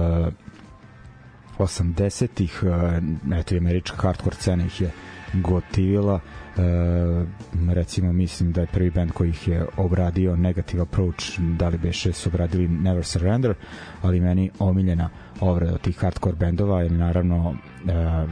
[1.59, 4.90] 80-ih, uh, eto i američka hardcore scena ih je
[5.35, 11.68] gotivila uh, recimo mislim da je prvi band koji ih je obradio Negative Approach, da
[11.68, 13.55] li beše su obradili Never Surrender,
[14.03, 15.11] ali meni omiljena
[15.41, 17.57] obrada tih hardcore bendova je naravno uh,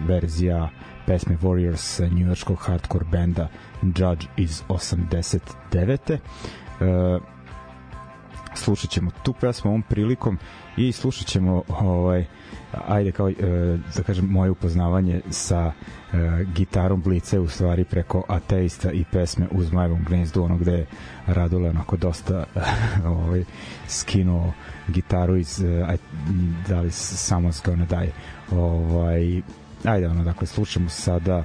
[0.09, 0.71] verzija
[1.07, 3.49] pesme Warriors New Yorkskog hardcore benda
[3.83, 6.19] Judge iz 89.
[6.81, 7.23] Uh,
[8.55, 10.39] slušat ćemo tu pesmu ovom prilikom
[10.77, 12.25] i slušat ćemo ovaj,
[12.89, 13.35] ajde kao e,
[13.97, 15.73] da kažem moje upoznavanje sa
[16.13, 20.87] e, gitarom Blice u stvari preko ateista i pesme u Zmajevom gnezdu ono gde je
[21.27, 22.45] Radule onako dosta
[23.05, 23.45] ovaj,
[23.89, 24.53] skinuo
[24.89, 25.97] gitaru iz e, aj,
[26.69, 28.13] da li Someone's Gonna Die
[28.51, 29.43] ovaj,
[29.85, 31.45] ajde ono dakle slušamo sada e,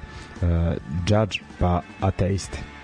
[1.07, 2.74] Judge pa ateiste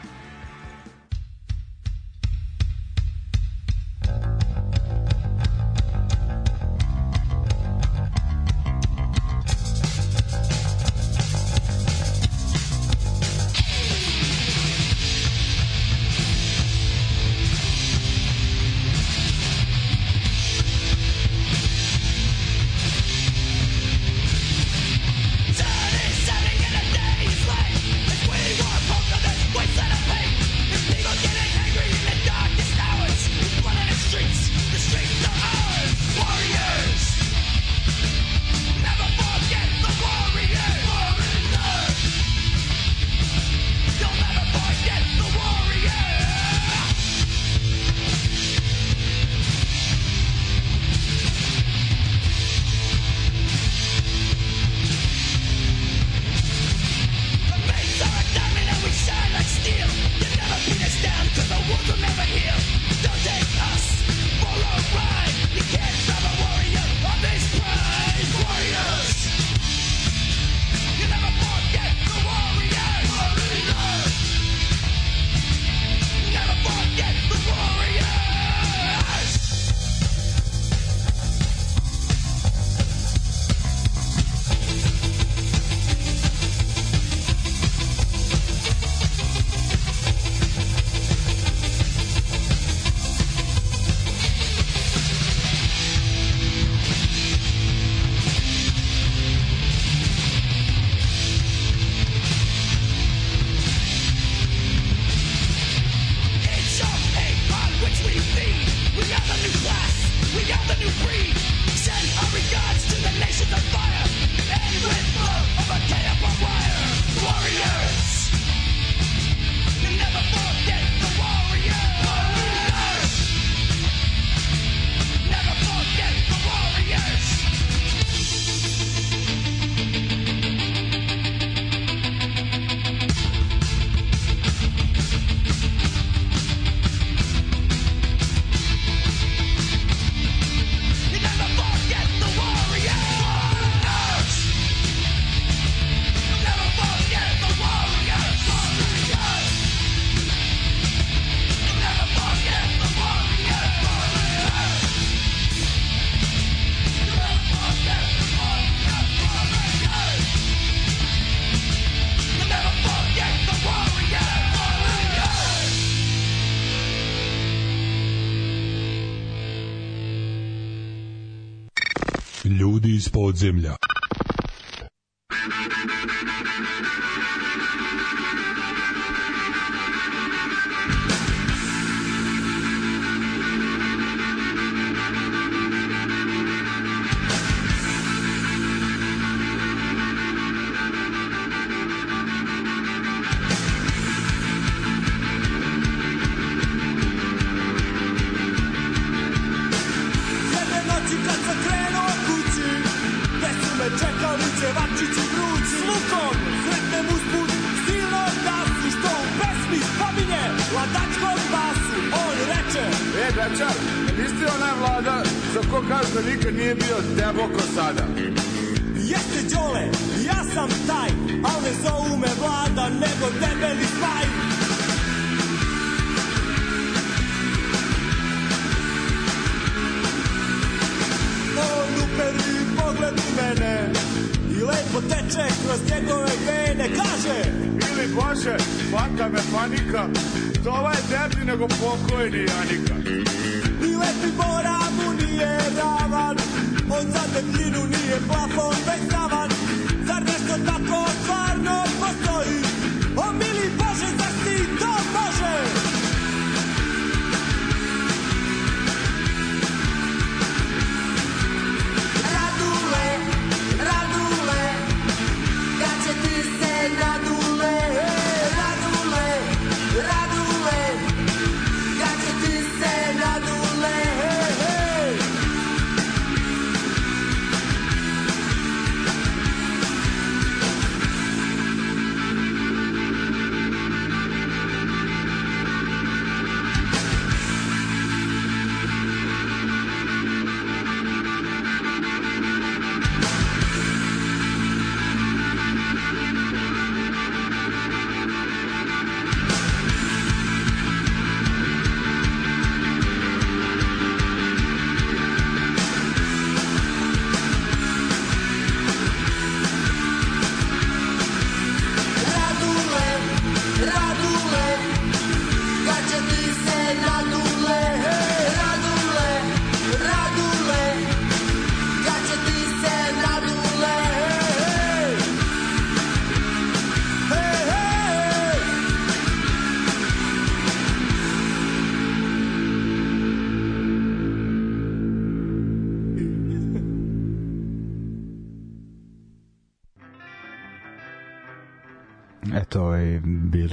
[173.58, 173.81] iz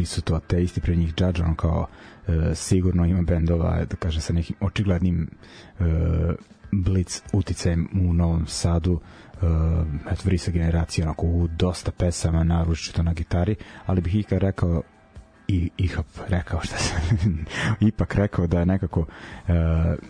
[0.09, 1.87] su to ateisti, pre njih Judge, ono kao
[2.29, 5.31] e, sigurno ima bendova, da kažem, sa nekim očiglednim
[5.81, 5.85] e,
[6.73, 9.47] blic uticajem u Novom Sadu, e,
[10.11, 13.55] eto, vrisa generacija, onako, u dosta pesama, naručito na gitari,
[13.87, 14.83] ali bih ikad rekao
[15.49, 17.01] i ihap rekao šta sam
[17.89, 19.07] ipak rekao da je nekako
[19.49, 19.53] e,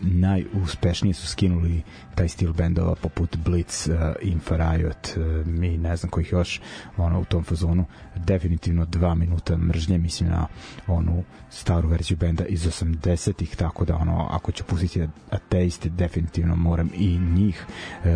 [0.01, 1.83] najuspešnije su skinuli
[2.15, 6.61] taj stil bendova poput Blitz, e, Infa Riot e, mi ne znam kojih još
[6.97, 7.85] ono u tom fazonu.
[8.17, 10.47] Definitivno dva minuta mržnje mislim na
[10.87, 16.91] onu staru verziju benda iz 80-ih tako da ono ako ću pustiti ateiste definitivno moram
[16.95, 17.67] i njih
[18.05, 18.09] e,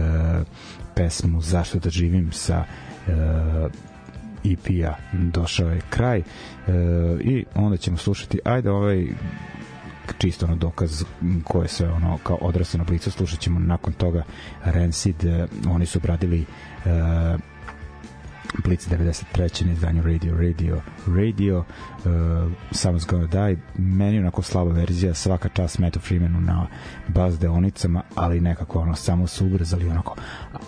[0.95, 2.65] pesmu Zašto da živim sa
[4.45, 6.23] EP-a došao je kraj e,
[7.21, 9.07] i onda ćemo slušati ajde ovaj
[10.19, 11.05] čisto ono dokaz
[11.45, 14.23] koje se ono kao odrasle na blicu slušat ćemo nakon toga
[14.65, 16.47] Rancid e, oni su obradili e,
[18.65, 19.67] Blitz 93.
[19.67, 21.65] na izdanju Radio Radio Radio uh,
[22.71, 23.59] Someone's Gonna Die.
[23.77, 26.67] Meni onako slaba verzija svaka čast Mattu Freemanu na
[27.09, 30.17] bas deonicama ali nekako ono samo su ubrzali onako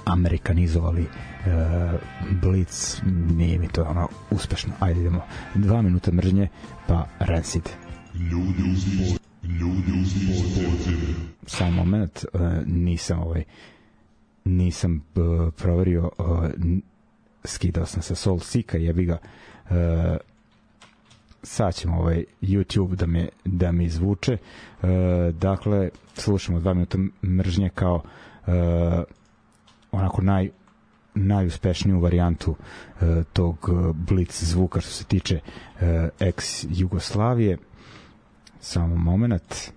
[0.05, 2.01] amerikanizovali uh,
[2.43, 3.01] Blitz.
[3.37, 4.73] Nije mi to ono uspešno.
[4.81, 5.23] Ajde idemo.
[5.55, 6.49] Dva minuta mržnje
[6.87, 7.69] pa Rancid.
[8.15, 9.21] Ljudi pod...
[9.51, 9.93] Ljudi
[11.47, 13.45] samo moment uh, nisam ovaj
[14.45, 16.27] nisam uh, proverio uh,
[17.45, 19.19] skidao sam sa Soul Sika jebi ga.
[19.71, 19.75] Uh,
[21.43, 24.33] sad ćemo ovaj YouTube da me da mi izvuče.
[24.83, 24.89] Uh,
[25.35, 27.95] dakle slušamo dva minuta mržnje kao
[28.47, 28.53] uh,
[29.93, 30.51] onako naj
[31.15, 35.81] najuspešniju varijantu uh, tog blitz zvuka što se tiče uh,
[36.21, 37.59] ex Jugoslavije.
[38.61, 39.74] Samo moment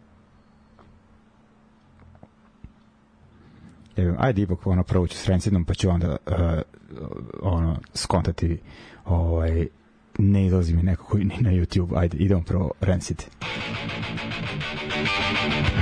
[3.98, 6.36] Evo, ajde ipak ono prvo ću s Rancidom pa ću onda uh,
[7.42, 8.58] ono skontati
[9.06, 9.68] ovaj
[10.18, 13.24] ne izlazi mi nekako ni na YouTube ajde idemo prvo Rancid
[15.00, 15.77] Radule,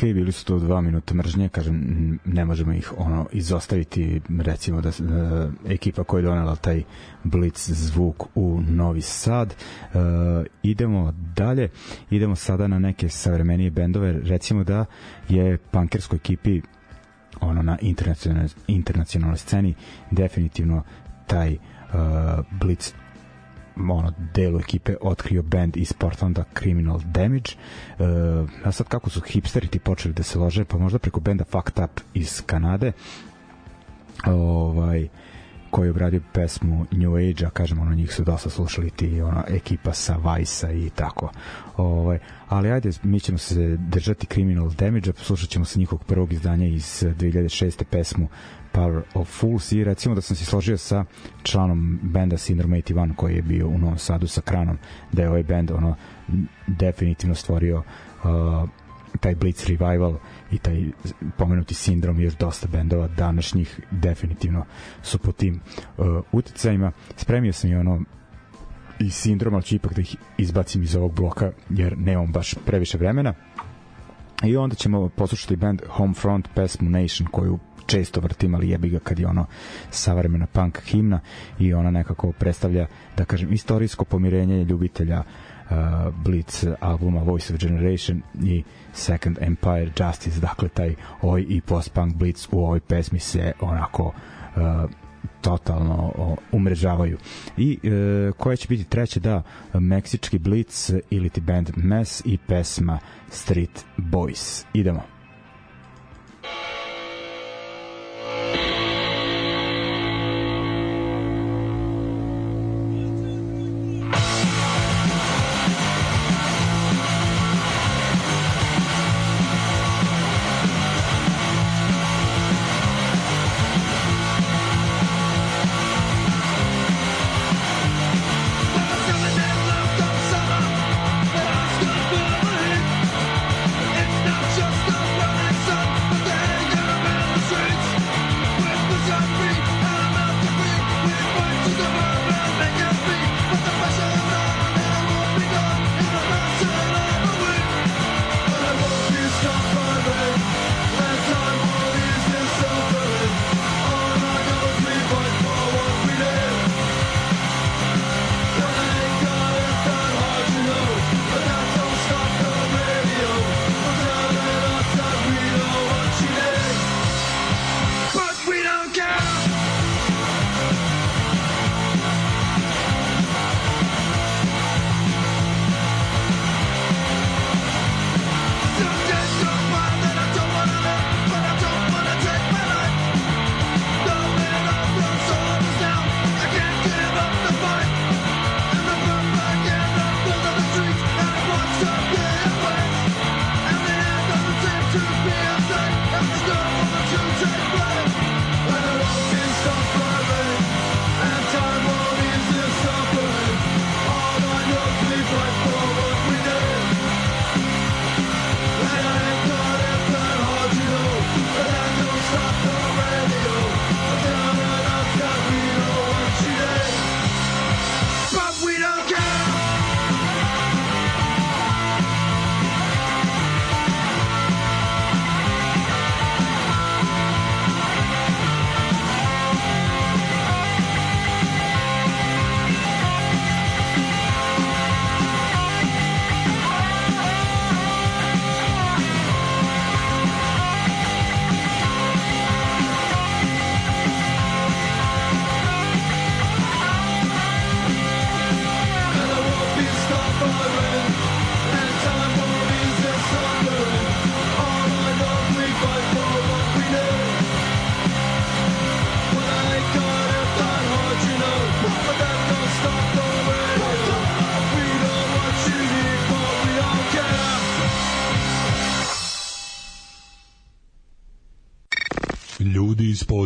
[0.00, 4.88] ok, bili su to dva minuta mržnje, kažem, ne možemo ih ono izostaviti, recimo da
[4.88, 4.94] uh,
[5.70, 6.82] ekipa koja je donela taj
[7.24, 9.54] Blitz zvuk u Novi Sad.
[9.94, 10.00] Uh,
[10.62, 11.68] idemo dalje,
[12.10, 14.84] idemo sada na neke savremenije bendove, recimo da
[15.28, 16.60] je punkerskoj ekipi
[17.40, 19.74] ono na internacionalnoj internacionalnoj sceni
[20.10, 20.82] definitivno
[21.26, 21.58] taj uh,
[22.60, 22.92] Blitz
[23.90, 27.54] ono delu ekipe otkrio band iz Portlanda Criminal Damage.
[27.98, 31.44] Uh, a sad kako su hipsteri ti počeli da se lože pa možda preko benda
[31.44, 32.92] Fucked Up iz Kanade
[34.26, 35.08] ovaj
[35.70, 39.44] koji je obradio pesmu New Age, a kažem, ono, njih su dosta slušali ti, ono,
[39.48, 41.32] ekipa sa Vice-a i tako.
[41.76, 42.18] Ovaj,
[42.48, 46.66] ali ajde, mi ćemo se držati Criminal Damage, a poslušat ćemo sa njihovog prvog izdanja
[46.66, 47.84] iz 2006.
[47.84, 48.28] pesmu
[48.72, 51.04] Power of Fools i recimo da sam se složio sa
[51.42, 54.78] članom benda Syndrome 81 koji je bio u Novom Sadu sa Kranom
[55.12, 55.96] da je ovaj bend ono
[56.66, 58.68] definitivno stvorio uh,
[59.20, 60.14] taj Blitz Revival
[60.52, 60.90] i taj
[61.36, 64.64] pomenuti sindrom još dosta bendova današnjih definitivno
[65.02, 65.60] su po tim
[65.98, 66.92] uh, uticajima.
[67.16, 68.02] Spremio sam i ono
[69.00, 72.98] i sindrom, ali ću ipak da ih izbacim iz ovog bloka jer nemam baš previše
[72.98, 73.34] vremena.
[74.44, 79.18] I onda ćemo poslušati band Homefront pesmu Nation koju često vrtim, ali jebi ga kad
[79.18, 79.46] je ono
[79.90, 81.20] savremena punk himna
[81.58, 82.86] i ona nekako predstavlja,
[83.16, 85.76] da kažem, istorijsko pomirenje ljubitelja uh,
[86.24, 88.62] Blitz albuma Voice of Generation i
[88.92, 94.90] Second Empire Justice, dakle taj oj i post-punk Blitz u ovoj pesmi se onako uh,
[95.40, 97.18] totalno o, umrežavaju.
[97.56, 99.42] I e, koja će biti treća da
[99.74, 102.98] Meksički Blitz ili ti band Mess i pesma
[103.30, 104.64] Street Boys.
[104.72, 105.19] Idemo.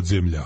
[0.04, 0.44] Podzemlja.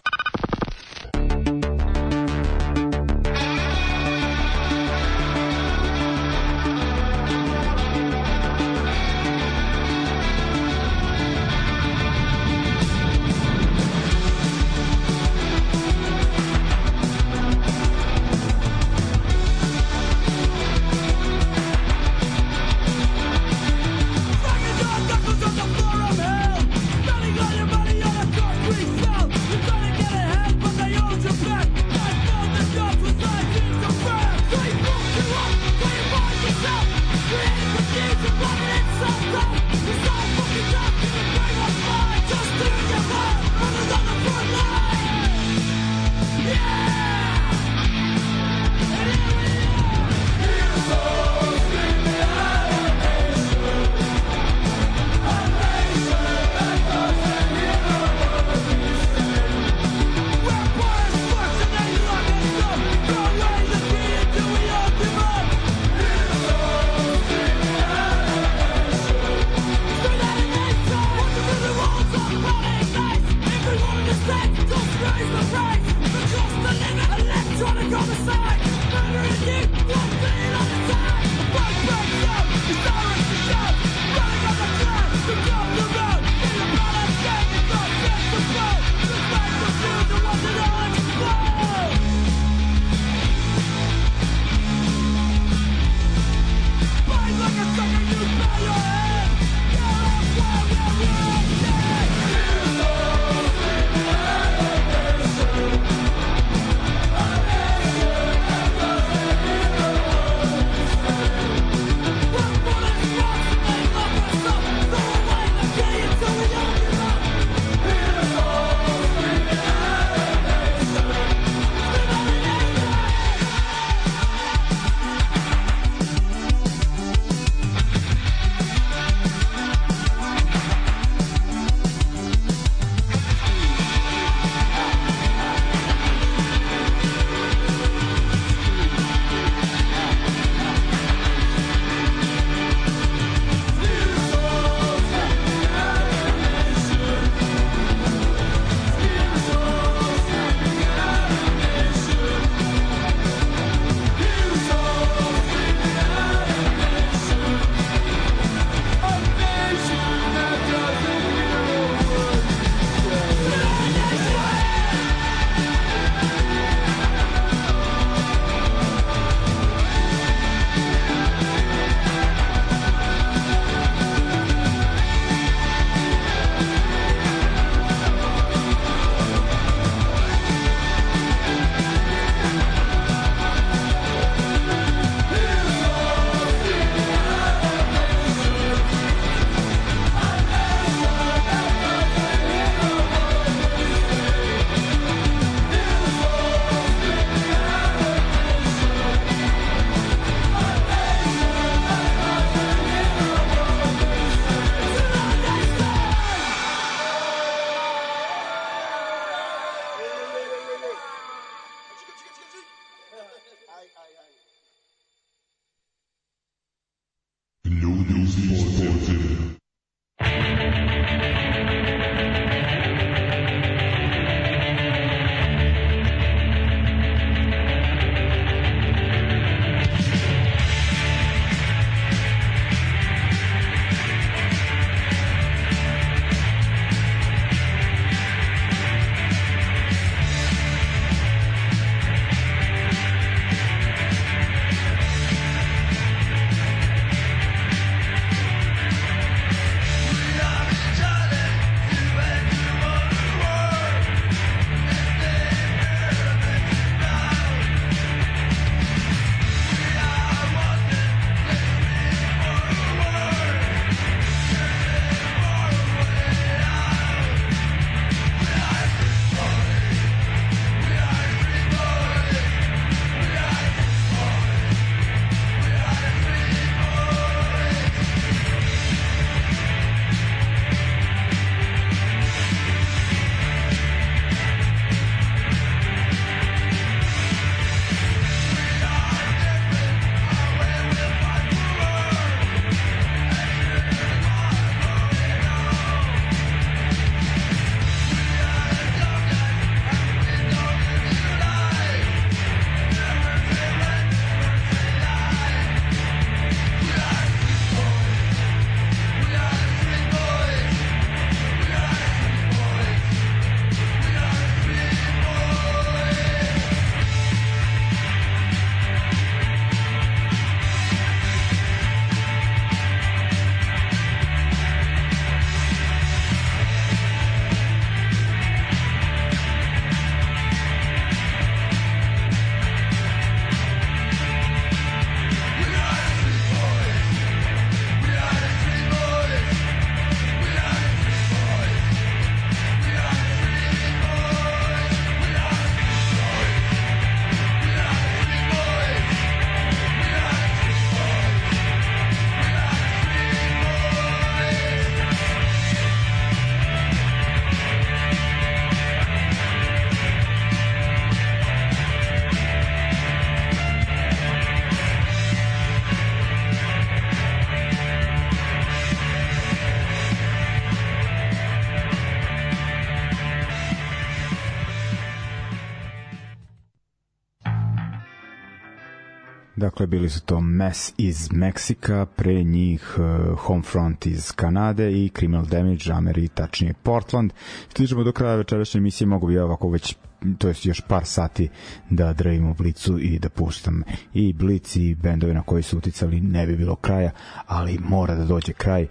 [379.78, 385.46] Dakle, bili su to Mess iz Meksika, pre njih uh, Homefront iz Kanade i Criminal
[385.46, 387.32] Damage, Ameri, tačnije Portland.
[387.68, 389.96] Stižemo do kraja večerašnje emisije, mogu bi ja ovako već
[390.38, 391.48] to jest još par sati
[391.90, 393.82] da drevimo Blicu i da puštam
[394.14, 397.10] i Blic i bendove na koji su uticali ne bi bilo kraja,
[397.46, 398.88] ali mora da dođe kraj e,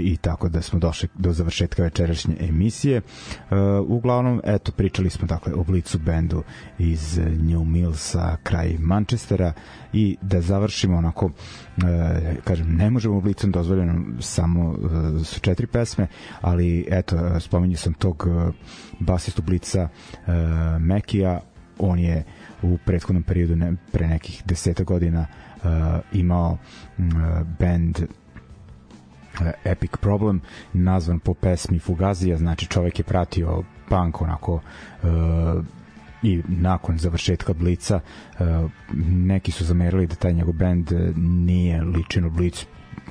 [0.00, 2.96] i tako da smo došli do završetka večerašnje emisije.
[2.96, 3.02] E,
[3.86, 6.42] uglavnom, eto, pričali smo dakle o Blicu bendu
[6.78, 9.52] iz New Millsa, kraj Manchestera
[9.92, 11.30] i da završimo onako
[11.76, 14.74] e, kažem, ne možemo Blicom dozvoljeno samo
[15.20, 16.06] e, su četiri pesme,
[16.40, 18.52] ali eto, spominju sam tog e,
[19.00, 19.88] basistu Blica e,
[20.78, 21.40] Mekija,
[21.78, 22.24] on je
[22.62, 25.26] u prethodnom periodu ne, pre nekih deseta godina
[25.56, 25.70] uh,
[26.12, 27.04] imao uh,
[27.58, 30.40] band uh, Epic Problem
[30.72, 34.60] nazvan po pesmi Fugazija znači čovek je pratio punk onako
[36.24, 38.00] i nakon završetka Blica
[38.38, 38.70] uh,
[39.08, 42.66] neki su zamerili da taj njegov band nije ličen u Blic.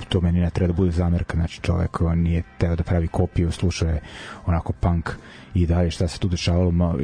[0.08, 1.36] To meni ne treba da bude zamerka.
[1.36, 4.00] Znači čovek nije teo da pravi kopiju slušao je
[4.46, 5.10] onako punk
[5.54, 6.70] i dalje šta se tu dešavalo.
[6.70, 6.98] Malo,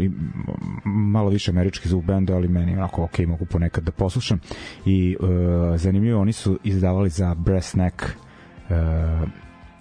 [0.84, 4.40] malo više američki zvuk benda ali meni onako ok mogu ponekad da poslušam.
[4.86, 5.28] I uh,
[5.76, 9.28] zanimljivo oni su izdavali za Brass Neck uh,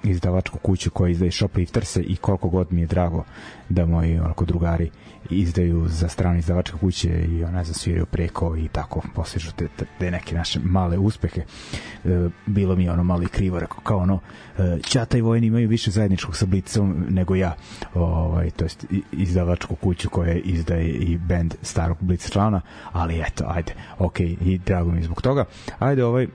[0.03, 3.23] izdavačku kuću koja izdaje Shoplifterse i koliko god mi je drago
[3.69, 4.89] da moji onako drugari
[5.29, 9.67] izdaju za strane izdavačke kuće i ona zasviraju preko i tako postižu te,
[9.99, 11.41] te, neke naše male uspehe.
[11.41, 14.19] E, bilo mi ono malo i krivo rekao kao ono
[14.57, 17.55] e, Ćata i Vojni imaju više zajedničkog sa Blicom nego ja.
[17.93, 22.61] Ovaj, to jest izdavačku kuću koja izdaje i band starog Blic člana
[22.91, 25.45] ali eto ajde ok i drago mi zbog toga.
[25.79, 26.27] Ajde ovaj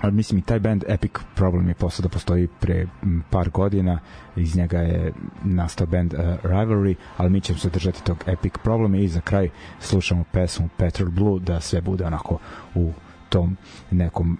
[0.00, 2.86] ali mislim i taj band Epic Problem je postao da postoji pre
[3.30, 3.98] par godina.
[4.36, 5.12] Iz njega je
[5.44, 9.48] nastao band uh, Rivalry ali mi ćemo se držati tog Epic Problem i za kraj
[9.80, 12.38] slušamo pesmu Petrol Blue da sve bude onako
[12.74, 12.92] u
[13.28, 13.56] tom
[13.90, 14.38] nekom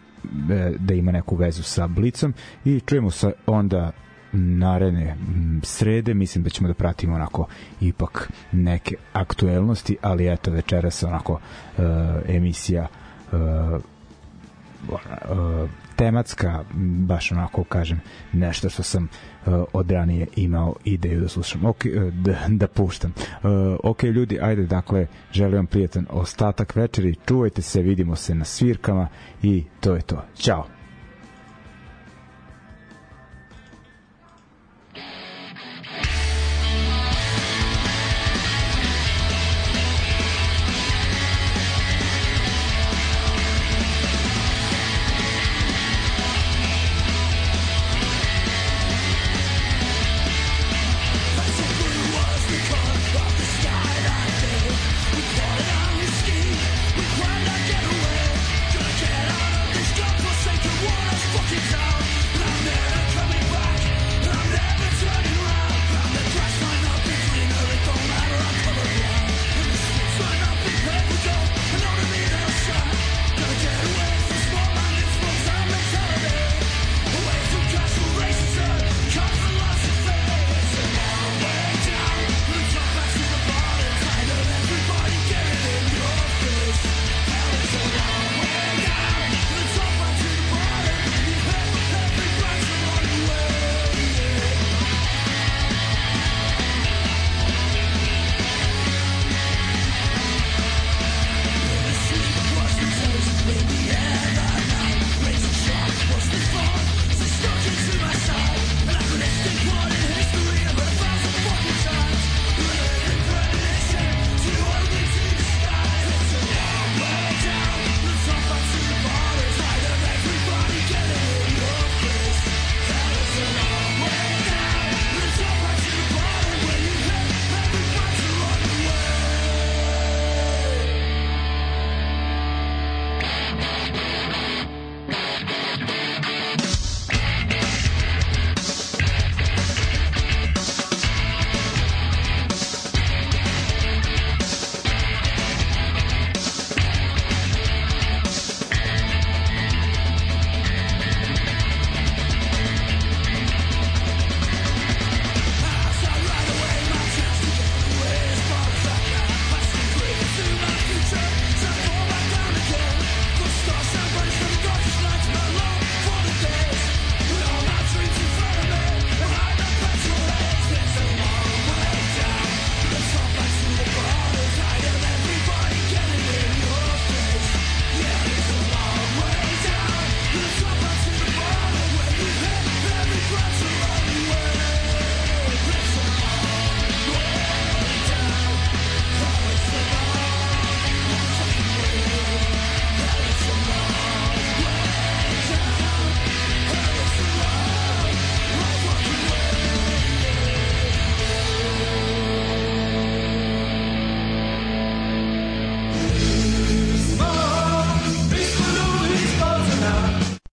[0.50, 2.34] e, da ima neku vezu sa Blicom
[2.64, 3.92] i čujemo se onda
[4.32, 5.16] naredne
[5.62, 6.14] srede.
[6.14, 7.46] Mislim da ćemo da pratimo onako
[7.80, 11.84] ipak neke aktuelnosti ali eto večeras onako uh,
[12.28, 12.86] emisija
[13.32, 13.38] uh,
[15.96, 16.64] tematska,
[17.06, 18.00] baš onako kažem,
[18.32, 23.12] nešto što sam uh, od ranije imao ideju da slušam, ok, uh, da, da puštam.
[23.16, 23.50] Uh,
[23.82, 29.08] ok, ljudi, ajde, dakle, želim vam prijatan ostatak večeri, čuvajte se, vidimo se na svirkama
[29.42, 30.24] i to je to.
[30.36, 30.79] Ćao!